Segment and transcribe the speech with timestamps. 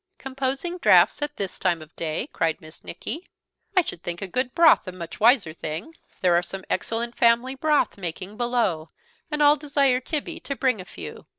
[0.17, 3.27] "Composing draughts at this time of day!" cried Miss Nicky;
[3.77, 5.93] "I should think a little good broth a much wiser thing.
[6.21, 8.89] There are some excellent family broth making below,
[9.29, 11.27] and I'll desire Tibby to bring a few."